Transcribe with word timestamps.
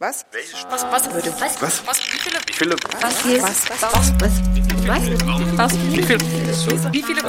Was? 0.00 0.24
Was, 0.70 0.84
was, 0.92 1.12
würde, 1.12 1.32
was, 1.40 1.60
Was? 1.60 1.82
was, 1.84 1.98
wie 1.98 2.18
viele, 2.18 2.36
Wie 2.46 2.52
viele? 2.52 2.76
was, 3.02 3.22
hier, 3.24 3.42
was, 3.42 3.68
was, 3.68 3.82
was, 3.82 4.12
was, 4.86 5.02
was, 5.58 5.72
wie 5.90 6.02
viele, 6.04 6.20
wie 6.92 7.02
viele, 7.02 7.20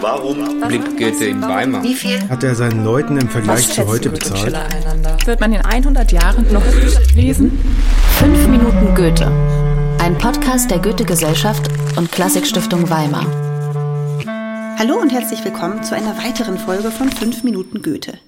Warum 0.00 0.60
blinkt 0.66 0.96
Goethe 0.96 1.26
in 1.26 1.42
Weimar? 1.42 1.82
wie 1.82 1.94
viel, 1.94 2.26
Hat 2.30 2.42
er 2.42 2.54
seinen 2.54 2.82
Leuten 2.82 3.18
im 3.18 3.28
Vergleich 3.28 3.70
zu 3.70 3.86
heute 3.86 4.08
bezahlt? 4.08 4.56
Wird 5.26 5.38
man 5.40 5.52
in 5.52 5.60
100 5.60 6.12
Jahren 6.12 6.50
noch 6.50 6.64
lesen? 7.14 7.58
5 8.18 8.48
Minuten 8.48 8.94
Goethe. 8.94 9.26
Ein 10.00 10.16
Podcast 10.16 10.70
der 10.70 10.78
Goethe-Gesellschaft 10.78 11.68
und 11.98 12.10
Klassikstiftung 12.10 12.88
Weimar. 12.88 13.26
Hallo 14.78 14.96
und 14.98 15.10
herzlich 15.10 15.44
willkommen 15.44 15.82
zu 15.84 15.94
einer 15.94 16.16
weiteren 16.16 16.56
Folge 16.56 16.90
von 16.90 17.12
5 17.12 17.44
Minuten 17.44 17.82
Goethe. 17.82 18.18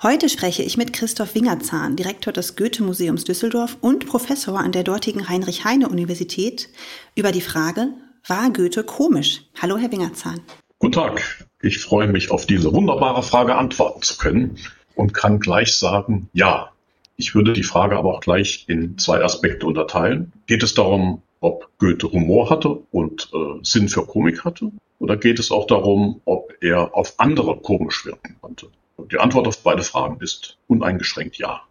Heute 0.00 0.28
spreche 0.28 0.62
ich 0.62 0.76
mit 0.76 0.92
Christoph 0.92 1.34
Wingerzahn, 1.34 1.96
Direktor 1.96 2.32
des 2.32 2.54
Goethe-Museums 2.54 3.24
Düsseldorf 3.24 3.78
und 3.80 4.06
Professor 4.06 4.56
an 4.56 4.70
der 4.70 4.84
dortigen 4.84 5.28
Heinrich-Heine-Universität, 5.28 6.68
über 7.16 7.32
die 7.32 7.40
Frage, 7.40 7.88
war 8.24 8.48
Goethe 8.52 8.84
komisch? 8.84 9.42
Hallo, 9.60 9.76
Herr 9.76 9.90
Wingerzahn. 9.90 10.40
Guten 10.78 10.92
Tag. 10.92 11.48
Ich 11.62 11.78
freue 11.78 12.06
mich, 12.06 12.30
auf 12.30 12.46
diese 12.46 12.72
wunderbare 12.72 13.24
Frage 13.24 13.56
antworten 13.56 14.02
zu 14.02 14.16
können 14.18 14.56
und 14.94 15.14
kann 15.14 15.40
gleich 15.40 15.76
sagen, 15.76 16.28
ja. 16.32 16.70
Ich 17.16 17.34
würde 17.34 17.52
die 17.52 17.64
Frage 17.64 17.96
aber 17.96 18.14
auch 18.14 18.20
gleich 18.20 18.66
in 18.68 18.98
zwei 18.98 19.24
Aspekte 19.24 19.66
unterteilen. 19.66 20.30
Geht 20.46 20.62
es 20.62 20.74
darum, 20.74 21.22
ob 21.40 21.76
Goethe 21.78 22.12
Humor 22.12 22.50
hatte 22.50 22.78
und 22.92 23.30
äh, 23.34 23.64
Sinn 23.64 23.88
für 23.88 24.06
Komik 24.06 24.44
hatte? 24.44 24.70
Oder 25.00 25.16
geht 25.16 25.40
es 25.40 25.50
auch 25.50 25.66
darum, 25.66 26.20
ob 26.24 26.52
er 26.60 26.94
auf 26.94 27.14
andere 27.18 27.56
komisch 27.56 28.06
wirken 28.06 28.36
konnte? 28.40 28.68
Die 29.10 29.18
Antwort 29.18 29.46
auf 29.46 29.62
beide 29.62 29.82
Fragen 29.82 30.20
ist 30.20 30.58
uneingeschränkt 30.66 31.38
ja. 31.38 31.62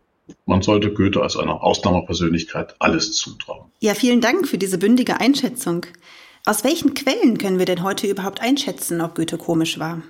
Man 0.46 0.62
sollte 0.62 0.94
Goethe 0.94 1.22
als 1.22 1.38
einer 1.38 1.63
Ausnahmepersönlichkeit 1.63 2.76
alles 2.80 3.13
zutrauen. 3.13 3.72
Ja, 3.80 3.94
vielen 3.94 4.22
Dank 4.22 4.48
für 4.48 4.58
diese 4.58 4.77
bündige 4.77 5.20
Einschätzung. 5.22 5.85
Aus 6.46 6.63
welchen 6.63 6.94
Quellen 6.94 7.38
können 7.38 7.60
wir 7.60 7.66
denn 7.66 7.84
heute 7.84 8.07
überhaupt 8.07 8.41
einschätzen, 8.41 9.02
ob 9.02 9.16
Goethe 9.16 9.38
komisch 9.38 9.79
war? 9.79 10.02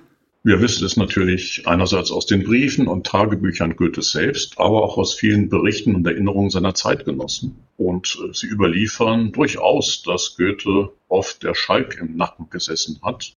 Wir 0.44 0.60
wissen 0.60 0.86
es 0.86 0.96
natürlich 0.96 1.64
einerseits 1.66 2.10
aus 2.10 2.26
den 2.26 2.44
Briefen 2.44 2.86
und 2.86 3.06
Tagebüchern 3.06 3.76
Goethes 3.76 4.12
selbst, 4.12 4.58
aber 4.58 4.82
auch 4.82 4.96
aus 4.96 5.14
vielen 5.14 5.48
Berichten 5.48 5.94
und 5.94 6.06
Erinnerungen 6.06 6.50
seiner 6.50 6.74
Zeitgenossen. 6.74 7.56
Und 7.76 8.18
äh, 8.24 8.32
sie 8.32 8.46
überliefern 8.46 9.32
durchaus, 9.32 10.02
dass 10.02 10.36
Goethe 10.36 10.92
oft 11.08 11.42
der 11.42 11.54
Schalk 11.54 11.98
im 12.00 12.16
Nacken 12.16 12.48
gesessen 12.50 13.00
hat, 13.02 13.32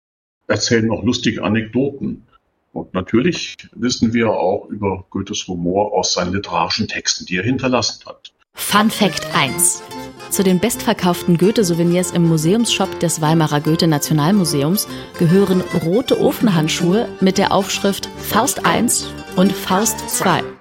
erzählen 0.49 0.91
auch 0.91 1.05
lustige 1.05 1.45
Anekdoten. 1.45 2.27
Und 2.73 2.95
natürlich 2.95 3.57
wissen 3.73 4.13
wir 4.13 4.31
auch 4.31 4.67
über 4.67 5.05
Goethes 5.11 5.47
Humor 5.49 5.93
aus 5.93 6.13
seinen 6.13 6.33
literarischen 6.33 6.89
Texten, 6.89 7.27
die 7.27 7.37
er 7.37 7.45
hinterlassen 7.45 8.05
hat. 8.07 8.33
Fun 8.55 8.91
Fact 8.91 9.27
1. 9.35 9.83
Zu 10.31 10.43
den 10.43 10.59
bestverkauften 10.59 11.39
Goethe-Souvenirs 11.39 12.11
im 12.11 12.29
Museumsshop 12.29 13.01
des 13.01 13.21
Weimarer 13.21 13.61
Goethe-Nationalmuseums 13.61 14.87
gehören 15.19 15.63
rote 15.85 16.21
Ofenhandschuhe 16.21 17.09
mit 17.21 17.39
der 17.39 17.53
Aufschrift 17.53 18.11
Faust 18.19 18.67
1 18.67 19.11
und 19.37 19.53
Faust 19.53 20.09
2. 20.11 20.58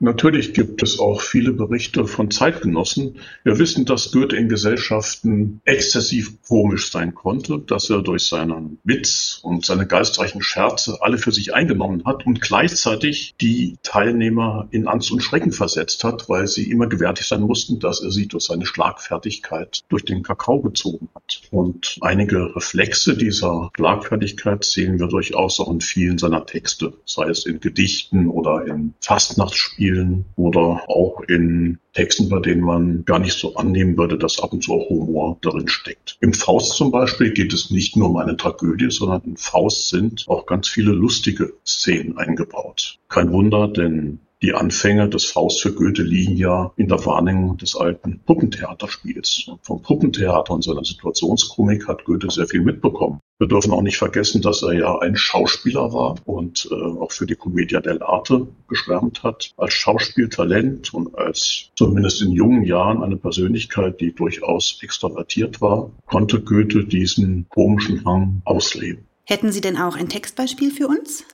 Natürlich 0.00 0.54
gibt 0.54 0.80
es 0.84 1.00
auch 1.00 1.20
viele 1.20 1.52
Berichte 1.52 2.06
von 2.06 2.30
Zeitgenossen. 2.30 3.16
Wir 3.42 3.58
wissen, 3.58 3.84
dass 3.84 4.12
Goethe 4.12 4.36
in 4.36 4.48
Gesellschaften 4.48 5.60
exzessiv 5.64 6.40
komisch 6.46 6.92
sein 6.92 7.16
konnte, 7.16 7.58
dass 7.58 7.90
er 7.90 8.02
durch 8.02 8.28
seinen 8.28 8.78
Witz 8.84 9.40
und 9.42 9.66
seine 9.66 9.88
geistreichen 9.88 10.40
Scherze 10.40 10.98
alle 11.00 11.18
für 11.18 11.32
sich 11.32 11.52
eingenommen 11.52 12.04
hat 12.04 12.26
und 12.26 12.40
gleichzeitig 12.40 13.34
die 13.40 13.76
Teilnehmer 13.82 14.68
in 14.70 14.86
Angst 14.86 15.10
und 15.10 15.20
Schrecken 15.20 15.50
versetzt 15.50 16.04
hat, 16.04 16.28
weil 16.28 16.46
sie 16.46 16.70
immer 16.70 16.86
gewärtig 16.86 17.26
sein 17.26 17.42
mussten, 17.42 17.80
dass 17.80 18.00
er 18.00 18.12
sie 18.12 18.28
durch 18.28 18.44
seine 18.44 18.66
Schlagfertigkeit 18.66 19.80
durch 19.88 20.04
den 20.04 20.22
Kakao 20.22 20.60
gezogen 20.60 21.08
hat. 21.12 21.42
Und 21.50 21.98
einige 22.02 22.54
Reflexe 22.54 23.16
dieser 23.16 23.70
Schlagfertigkeit 23.74 24.64
sehen 24.64 25.00
wir 25.00 25.08
durchaus 25.08 25.58
auch 25.58 25.72
in 25.72 25.80
vielen 25.80 26.18
seiner 26.18 26.46
Texte, 26.46 26.92
sei 27.04 27.28
es 27.30 27.46
in 27.46 27.58
Gedichten 27.58 28.28
oder 28.28 28.64
in 28.64 28.94
Fastnachtsspielen 29.00 29.87
oder 30.36 30.82
auch 30.88 31.20
in 31.28 31.78
Texten, 31.92 32.28
bei 32.28 32.40
denen 32.40 32.62
man 32.62 33.04
gar 33.04 33.18
nicht 33.18 33.38
so 33.38 33.56
annehmen 33.56 33.96
würde, 33.96 34.18
dass 34.18 34.40
ab 34.40 34.52
und 34.52 34.62
zu 34.62 34.72
auch 34.72 34.88
Humor 34.88 35.38
darin 35.42 35.68
steckt. 35.68 36.16
Im 36.20 36.32
Faust 36.32 36.72
zum 36.76 36.90
Beispiel 36.90 37.32
geht 37.32 37.52
es 37.52 37.70
nicht 37.70 37.96
nur 37.96 38.10
um 38.10 38.16
eine 38.16 38.36
Tragödie, 38.36 38.90
sondern 38.90 39.22
in 39.24 39.36
Faust 39.36 39.88
sind 39.88 40.24
auch 40.28 40.46
ganz 40.46 40.68
viele 40.68 40.92
lustige 40.92 41.52
Szenen 41.66 42.16
eingebaut. 42.18 42.98
Kein 43.08 43.32
Wunder, 43.32 43.68
denn 43.68 44.20
die 44.40 44.54
Anfänge 44.54 45.08
des 45.08 45.24
Faust 45.24 45.62
für 45.62 45.72
Goethe 45.72 46.02
liegen 46.02 46.36
ja 46.36 46.72
in 46.76 46.86
der 46.86 47.04
Wahrnehmung 47.04 47.56
des 47.56 47.74
alten 47.74 48.20
Puppentheaterspiels. 48.24 49.50
Vom 49.62 49.82
Puppentheater 49.82 50.54
und 50.54 50.62
seiner 50.62 50.84
Situationskomik 50.84 51.88
hat 51.88 52.04
Goethe 52.04 52.30
sehr 52.30 52.46
viel 52.46 52.60
mitbekommen. 52.60 53.18
Wir 53.40 53.48
dürfen 53.48 53.72
auch 53.72 53.82
nicht 53.82 53.98
vergessen, 53.98 54.40
dass 54.40 54.62
er 54.62 54.72
ja 54.74 54.98
ein 54.98 55.16
Schauspieler 55.16 55.92
war 55.92 56.16
und 56.24 56.68
äh, 56.70 56.74
auch 56.74 57.10
für 57.10 57.26
die 57.26 57.34
Commedia 57.34 57.80
dell'arte 57.80 58.46
geschwärmt 58.68 59.22
hat. 59.22 59.52
Als 59.56 59.74
Schauspieltalent 59.74 60.94
und 60.94 61.16
als 61.16 61.70
zumindest 61.76 62.22
in 62.22 62.32
jungen 62.32 62.64
Jahren 62.64 63.02
eine 63.02 63.16
Persönlichkeit, 63.16 64.00
die 64.00 64.14
durchaus 64.14 64.78
extrovertiert 64.82 65.60
war, 65.60 65.90
konnte 66.06 66.40
Goethe 66.40 66.84
diesen 66.84 67.46
komischen 67.48 68.04
Hang 68.04 68.42
ausleben. 68.44 69.06
Hätten 69.24 69.52
Sie 69.52 69.60
denn 69.60 69.76
auch 69.76 69.96
ein 69.96 70.08
Textbeispiel 70.08 70.70
für 70.70 70.88
uns? 70.88 71.24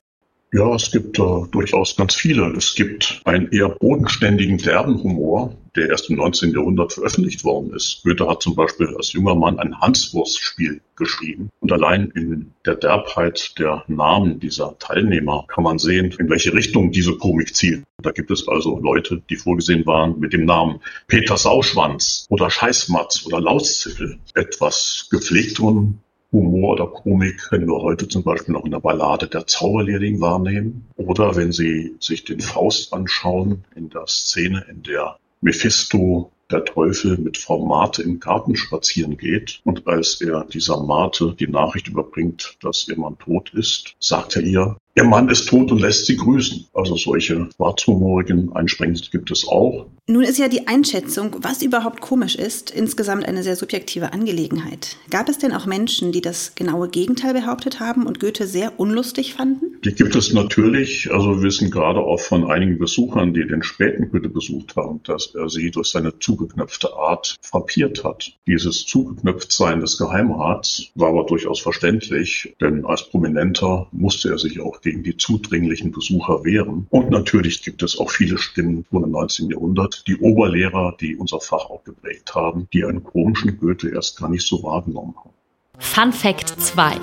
Ja, 0.53 0.73
es 0.73 0.91
gibt 0.91 1.19
äh, 1.19 1.41
durchaus 1.51 1.95
ganz 1.97 2.15
viele. 2.15 2.53
Es 2.55 2.75
gibt 2.75 3.21
einen 3.25 3.51
eher 3.51 3.69
bodenständigen, 3.69 4.57
derben 4.57 5.03
Humor, 5.03 5.57
der 5.75 5.89
erst 5.89 6.09
im 6.09 6.15
19. 6.15 6.53
Jahrhundert 6.53 6.93
veröffentlicht 6.93 7.43
worden 7.43 7.73
ist. 7.73 8.01
Goethe 8.03 8.27
hat 8.29 8.41
zum 8.41 8.55
Beispiel 8.55 8.95
als 8.95 9.11
junger 9.11 9.35
Mann 9.35 9.59
ein 9.59 9.79
Hanswurstspiel 9.81 10.81
geschrieben. 10.95 11.49
Und 11.59 11.73
allein 11.73 12.11
in 12.11 12.53
der 12.65 12.75
Derbheit 12.75 13.59
der 13.59 13.83
Namen 13.87 14.39
dieser 14.39 14.77
Teilnehmer 14.79 15.45
kann 15.47 15.63
man 15.63 15.77
sehen, 15.77 16.15
in 16.17 16.29
welche 16.29 16.53
Richtung 16.53 16.91
diese 16.91 17.17
Komik 17.17 17.53
zielt. 17.53 17.83
Da 18.01 18.11
gibt 18.11 18.31
es 18.31 18.47
also 18.47 18.79
Leute, 18.79 19.21
die 19.29 19.35
vorgesehen 19.35 19.85
waren 19.85 20.19
mit 20.19 20.31
dem 20.31 20.45
Namen 20.45 20.79
Peter 21.07 21.37
Sauschwanz 21.37 22.25
oder 22.29 22.49
Scheißmatz 22.49 23.25
oder 23.25 23.41
Lauszipfel. 23.41 24.19
Etwas 24.35 25.07
gepflegteren 25.11 25.99
Humor 26.35 26.73
oder 26.73 26.87
Komik 26.87 27.37
können 27.49 27.67
wir 27.67 27.81
heute 27.81 28.09
zum 28.09 28.23
Beispiel 28.23 28.53
noch 28.53 28.65
in 28.65 28.71
der 28.71 28.81
Ballade 28.81 29.27
der 29.27 29.47
Zauberlehrling 29.47 30.19
wahrnehmen. 30.19 30.85
Oder 30.97 31.37
wenn 31.37 31.53
Sie 31.53 31.95
sich 31.99 32.25
den 32.25 32.41
Faust 32.41 32.91
anschauen, 32.91 33.63
in 33.73 33.89
der 33.89 34.05
Szene, 34.07 34.65
in 34.69 34.83
der 34.83 35.17
Mephisto, 35.39 36.31
der 36.51 36.65
Teufel, 36.65 37.17
mit 37.17 37.37
Frau 37.37 37.65
Mate 37.65 38.03
im 38.03 38.19
Garten 38.19 38.57
spazieren 38.57 39.17
geht. 39.17 39.61
Und 39.63 39.87
als 39.87 40.19
er 40.19 40.43
dieser 40.43 40.83
Mate 40.83 41.35
die 41.39 41.47
Nachricht 41.47 41.87
überbringt, 41.87 42.57
dass 42.61 42.87
ihr 42.89 42.99
Mann 42.99 43.17
tot 43.17 43.53
ist, 43.53 43.95
sagt 43.99 44.35
er 44.35 44.43
ihr, 44.43 44.77
Ihr 44.97 45.03
Mann 45.03 45.27
ist 45.27 45.49
tot 45.49 45.73
und 45.73 45.81
lässt 45.81 46.05
sie 46.05 46.15
grüßen. 46.15 46.67
Also 46.73 46.95
solche 46.95 47.49
schwarzhumorigen 47.57 48.53
Einsprengungen 48.53 49.01
gibt 49.11 49.29
es 49.29 49.45
auch. 49.45 49.87
Nun 50.07 50.21
ist 50.21 50.37
ja 50.37 50.47
die 50.47 50.67
Einschätzung, 50.67 51.37
was 51.39 51.63
überhaupt 51.63 51.99
komisch 51.99 52.35
ist, 52.35 52.69
insgesamt 52.69 53.27
eine 53.27 53.41
sehr 53.41 53.55
subjektive 53.55 54.13
Angelegenheit. 54.13 54.97
Gab 55.09 55.29
es 55.29 55.39
denn 55.39 55.51
auch 55.51 55.65
Menschen, 55.65 56.11
die 56.11 56.21
das 56.21 56.53
genaue 56.53 56.89
Gegenteil 56.89 57.33
behauptet 57.33 57.79
haben 57.79 58.05
und 58.05 58.19
Goethe 58.19 58.45
sehr 58.45 58.79
unlustig 58.79 59.33
fanden? 59.33 59.81
Die 59.83 59.95
gibt 59.95 60.15
es 60.15 60.31
natürlich. 60.31 61.11
Also 61.11 61.37
wir 61.37 61.41
wissen 61.41 61.71
gerade 61.71 62.01
auch 62.01 62.19
von 62.19 62.51
einigen 62.51 62.77
Besuchern, 62.77 63.33
die 63.33 63.47
den 63.47 63.63
späten 63.63 64.11
Goethe 64.11 64.29
besucht 64.29 64.75
haben, 64.75 65.01
dass 65.05 65.33
er 65.33 65.49
sie 65.49 65.71
durch 65.71 65.89
seine 65.89 66.19
zugeknöpfte 66.19 66.93
Art 66.93 67.35
frappiert 67.41 68.03
hat. 68.03 68.31
Dieses 68.45 68.85
Zugeknöpftsein 68.85 69.79
des 69.79 69.97
Geheimrats 69.97 70.91
war 70.93 71.09
aber 71.09 71.25
durchaus 71.25 71.59
verständlich, 71.59 72.55
denn 72.61 72.85
als 72.85 73.09
Prominenter 73.09 73.87
musste 73.91 74.29
er 74.29 74.37
sich 74.37 74.59
auch 74.59 74.81
gegen 74.81 75.01
die 75.01 75.17
zudringlichen 75.17 75.91
Besucher 75.91 76.43
wehren. 76.43 76.85
Und 76.91 77.09
natürlich 77.09 77.63
gibt 77.63 77.81
es 77.81 77.97
auch 77.97 78.11
viele 78.11 78.37
Stimmen 78.37 78.85
von 78.91 79.01
dem 79.01 79.09
19. 79.11 79.49
Jahrhundert, 79.49 79.94
die 80.03 80.17
Oberlehrer, 80.17 80.95
die 80.99 81.15
unser 81.15 81.39
Fach 81.39 81.69
auch 81.69 81.83
geprägt 81.83 82.35
haben, 82.35 82.67
die 82.73 82.83
einen 82.83 83.03
komischen 83.03 83.57
Goethe 83.59 83.89
erst 83.89 84.17
gar 84.19 84.29
nicht 84.29 84.45
so 84.45 84.63
wahrgenommen 84.63 85.15
haben. 85.17 85.33
Fun 85.79 86.13
Fact 86.13 86.49
2. 86.49 86.97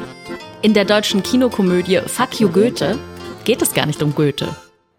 In 0.62 0.74
der 0.74 0.84
deutschen 0.84 1.22
Kinokomödie 1.22 2.00
Fuck 2.06 2.40
you 2.40 2.48
Goethe 2.48 2.98
geht 3.44 3.62
es 3.62 3.74
gar 3.74 3.86
nicht 3.86 4.02
um 4.02 4.14
Goethe. 4.14 4.48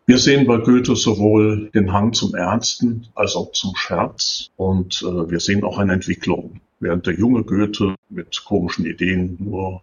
Wir 0.05 0.17
sehen 0.17 0.45
bei 0.45 0.57
Goethe 0.57 0.95
sowohl 0.95 1.69
den 1.73 1.93
Hang 1.93 2.11
zum 2.11 2.35
Ernsten 2.35 3.07
als 3.15 3.35
auch 3.35 3.53
zum 3.53 3.75
Scherz 3.75 4.49
und 4.57 5.01
äh, 5.01 5.29
wir 5.31 5.39
sehen 5.39 5.63
auch 5.63 5.77
eine 5.77 5.93
Entwicklung. 5.93 6.59
Während 6.81 7.07
der 7.07 7.17
junge 7.17 7.43
Goethe 7.43 7.95
mit 8.09 8.43
komischen 8.43 8.85
Ideen 8.85 9.37
nur 9.39 9.81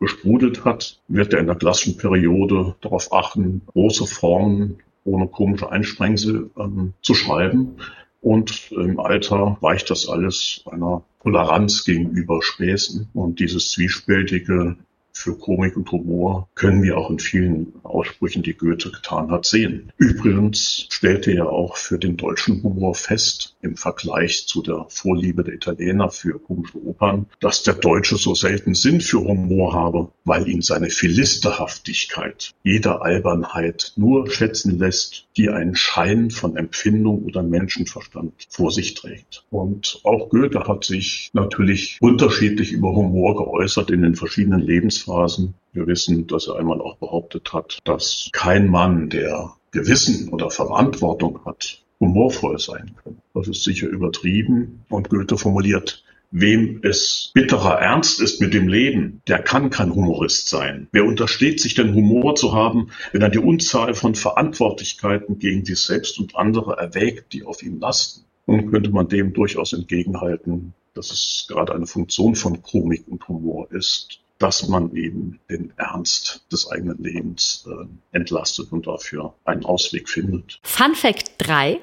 gesprudelt 0.00 0.64
hat, 0.64 0.98
wird 1.06 1.32
er 1.32 1.38
in 1.38 1.46
der 1.46 1.54
klassischen 1.54 1.96
Periode 1.96 2.74
darauf 2.80 3.12
achten, 3.12 3.62
große 3.66 4.06
Formen 4.06 4.78
ohne 5.04 5.28
komische 5.28 5.70
Einsprengsel 5.70 6.50
ähm, 6.58 6.94
zu 7.02 7.14
schreiben. 7.14 7.76
Und 8.20 8.70
im 8.70 9.00
Alter 9.00 9.56
weicht 9.60 9.90
das 9.90 10.08
alles 10.08 10.62
einer 10.66 11.02
Toleranz 11.22 11.84
gegenüber 11.84 12.40
Späßen. 12.42 13.08
Und 13.14 13.40
dieses 13.40 13.72
zwiespältige 13.72 14.76
für 15.12 15.38
Komik 15.38 15.76
und 15.76 15.90
Humor 15.92 16.48
können 16.54 16.82
wir 16.82 16.96
auch 16.96 17.10
in 17.10 17.18
vielen 17.18 17.72
Aussprüchen, 17.82 18.42
die 18.42 18.54
Goethe 18.54 18.90
getan 18.90 19.30
hat, 19.30 19.44
sehen. 19.44 19.92
Übrigens 19.98 20.86
stellte 20.90 21.32
er 21.32 21.50
auch 21.50 21.76
für 21.76 21.98
den 21.98 22.16
deutschen 22.16 22.62
Humor 22.62 22.94
fest, 22.94 23.56
im 23.60 23.76
Vergleich 23.76 24.46
zu 24.46 24.62
der 24.62 24.86
Vorliebe 24.88 25.44
der 25.44 25.54
Italiener 25.54 26.10
für 26.10 26.38
komische 26.38 26.82
Opern, 26.84 27.26
dass 27.40 27.62
der 27.62 27.74
Deutsche 27.74 28.16
so 28.16 28.34
selten 28.34 28.74
Sinn 28.74 29.00
für 29.00 29.20
Humor 29.20 29.74
habe, 29.74 30.08
weil 30.24 30.48
ihn 30.48 30.62
seine 30.62 30.90
Philisterhaftigkeit 30.90 32.52
jeder 32.64 33.02
Albernheit 33.02 33.92
nur 33.96 34.30
schätzen 34.30 34.78
lässt, 34.78 35.28
die 35.36 35.48
einen 35.48 35.76
Schein 35.76 36.30
von 36.30 36.56
Empfindung 36.56 37.24
oder 37.24 37.42
Menschenverstand 37.42 38.32
vor 38.48 38.70
sich 38.70 38.94
trägt. 38.94 39.44
Und 39.50 40.00
auch 40.04 40.28
Goethe 40.28 40.64
hat 40.66 40.84
sich 40.84 41.30
natürlich 41.32 41.98
unterschiedlich 42.00 42.72
über 42.72 42.94
Humor 42.94 43.36
geäußert 43.36 43.90
in 43.90 44.02
den 44.02 44.14
verschiedenen 44.14 44.60
Lebensphasen. 45.02 45.54
Wir 45.72 45.86
wissen, 45.86 46.26
dass 46.26 46.48
er 46.48 46.56
einmal 46.56 46.80
auch 46.80 46.96
behauptet 46.96 47.52
hat, 47.52 47.78
dass 47.84 48.28
kein 48.32 48.68
Mann, 48.68 49.08
der 49.08 49.54
Gewissen 49.70 50.28
oder 50.28 50.50
Verantwortung 50.50 51.40
hat, 51.44 51.82
humorvoll 51.98 52.58
sein 52.58 52.94
kann. 53.02 53.18
Das 53.34 53.48
ist 53.48 53.64
sicher 53.64 53.88
übertrieben 53.88 54.84
und 54.88 55.08
Goethe 55.08 55.36
formuliert, 55.36 56.04
Wem 56.34 56.80
es 56.82 57.30
bitterer 57.34 57.78
Ernst 57.78 58.18
ist 58.18 58.40
mit 58.40 58.54
dem 58.54 58.66
Leben, 58.66 59.20
der 59.28 59.42
kann 59.42 59.68
kein 59.68 59.94
Humorist 59.94 60.48
sein. 60.48 60.88
Wer 60.90 61.04
untersteht 61.04 61.60
sich 61.60 61.74
denn 61.74 61.92
Humor 61.92 62.36
zu 62.36 62.54
haben, 62.54 62.88
wenn 63.12 63.20
er 63.20 63.28
die 63.28 63.38
Unzahl 63.38 63.92
von 63.92 64.14
Verantwortlichkeiten 64.14 65.38
gegen 65.38 65.62
sich 65.66 65.80
selbst 65.80 66.18
und 66.18 66.34
andere 66.34 66.78
erwägt, 66.78 67.34
die 67.34 67.44
auf 67.44 67.62
ihm 67.62 67.80
lasten? 67.80 68.24
Nun 68.46 68.70
könnte 68.70 68.88
man 68.88 69.08
dem 69.08 69.34
durchaus 69.34 69.74
entgegenhalten, 69.74 70.72
dass 70.94 71.10
es 71.10 71.44
gerade 71.48 71.74
eine 71.74 71.86
Funktion 71.86 72.34
von 72.34 72.62
Komik 72.62 73.06
und 73.08 73.28
Humor 73.28 73.70
ist, 73.70 74.21
dass 74.42 74.66
man 74.66 74.94
eben 74.96 75.38
den 75.48 75.72
Ernst 75.76 76.44
des 76.50 76.68
eigenen 76.68 76.98
Lebens 76.98 77.64
äh, 77.68 77.86
entlastet 78.10 78.72
und 78.72 78.88
dafür 78.88 79.34
einen 79.44 79.64
Ausweg 79.64 80.08
findet. 80.08 80.58
Fun 80.64 80.96
Fact 80.96 81.34
3. 81.38 81.78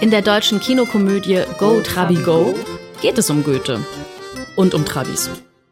In 0.00 0.12
der 0.12 0.22
deutschen 0.22 0.60
Kinokomödie 0.60 1.42
Go 1.58 1.80
Trabi 1.80 2.14
Go 2.22 2.54
geht 3.02 3.18
es 3.18 3.30
um 3.30 3.42
Goethe 3.42 3.84
und 4.54 4.74
um 4.74 4.84
Trabis. 4.84 5.28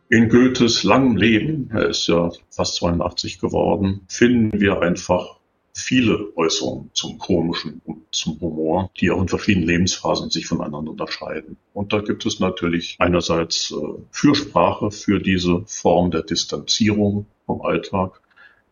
In 0.09 0.29
Goethes 0.29 0.83
langem 0.83 1.17
Leben, 1.17 1.71
er 1.73 1.91
ist 1.91 2.09
ja 2.09 2.31
fast 2.51 2.75
82 2.77 3.39
geworden, 3.39 4.01
finden 4.09 4.61
wir 4.61 4.81
einfach 4.81 5.36
viele 5.77 6.33
Äußerungen 6.37 6.91
zum 6.95 7.19
Komischen 7.19 7.83
und 7.85 8.03
zum 8.11 8.41
Humor, 8.41 8.91
die 8.99 9.11
auch 9.11 9.21
in 9.21 9.29
verschiedenen 9.29 9.69
Lebensphasen 9.69 10.31
sich 10.31 10.47
voneinander 10.47 10.91
unterscheiden. 10.91 11.59
Und 11.75 11.93
da 11.93 12.01
gibt 12.01 12.25
es 12.25 12.41
natürlich 12.41 12.97
einerseits 12.99 13.71
äh, 13.71 13.75
Fürsprache 14.11 14.91
für 14.91 15.21
diese 15.21 15.63
Form 15.67 16.11
der 16.11 16.23
Distanzierung 16.23 17.27
vom 17.45 17.61
Alltag, 17.61 18.23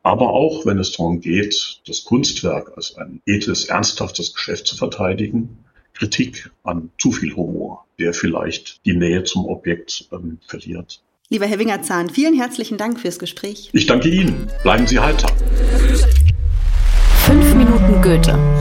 aber 0.03 0.31
auch 0.31 0.65
wenn 0.67 0.79
es 0.79 0.93
darum 0.93 1.21
geht, 1.21 1.81
das 1.87 2.05
Kunstwerk 2.05 2.73
als 2.77 2.97
ein 2.97 3.21
edles, 3.27 3.67
ernsthaftes 3.67 4.35
Geschäft 4.35 4.67
zu 4.67 4.77
verteidigen, 4.77 5.65
Kritik 5.93 6.51
an 6.63 6.91
zu 6.99 7.13
viel 7.13 7.37
Humor, 7.37 7.87
der 7.99 8.15
vielleicht 8.15 8.85
die 8.87 8.95
Nähe 8.95 9.25
zum 9.25 9.45
Objekt 9.45 10.09
ähm, 10.11 10.39
verliert. 10.47 11.03
Lieber 11.29 11.47
Herr 11.47 11.59
Wingerzahn, 11.59 12.11
vielen 12.11 12.35
herzlichen 12.35 12.79
Dank 12.79 12.99
fürs 12.99 13.19
Gespräch. 13.19 13.71
Ich 13.73 13.87
danke 13.87 14.09
Ihnen. 14.09 14.47
Bleiben 14.63 14.87
Sie 14.87 14.99
heiter. 14.99 15.29
Fünf 18.05 18.27
Minuten 18.27 18.35
Goethe. 18.35 18.54